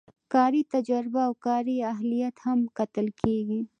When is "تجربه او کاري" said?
0.73-1.75